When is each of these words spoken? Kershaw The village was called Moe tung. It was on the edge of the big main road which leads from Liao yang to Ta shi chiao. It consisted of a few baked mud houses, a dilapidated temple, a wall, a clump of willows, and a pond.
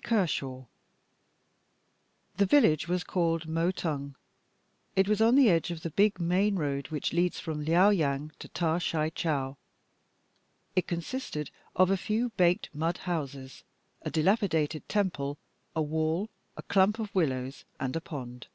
Kershaw 0.00 0.62
The 2.36 2.46
village 2.46 2.86
was 2.86 3.02
called 3.02 3.48
Moe 3.48 3.72
tung. 3.72 4.14
It 4.94 5.08
was 5.08 5.20
on 5.20 5.34
the 5.34 5.50
edge 5.50 5.72
of 5.72 5.82
the 5.82 5.90
big 5.90 6.20
main 6.20 6.54
road 6.54 6.86
which 6.90 7.12
leads 7.12 7.40
from 7.40 7.64
Liao 7.64 7.90
yang 7.90 8.30
to 8.38 8.46
Ta 8.46 8.78
shi 8.78 9.10
chiao. 9.10 9.56
It 10.76 10.86
consisted 10.86 11.50
of 11.74 11.90
a 11.90 11.96
few 11.96 12.28
baked 12.36 12.72
mud 12.72 12.98
houses, 12.98 13.64
a 14.02 14.10
dilapidated 14.12 14.88
temple, 14.88 15.36
a 15.74 15.82
wall, 15.82 16.30
a 16.56 16.62
clump 16.62 17.00
of 17.00 17.12
willows, 17.12 17.64
and 17.80 17.96
a 17.96 18.00
pond. 18.00 18.46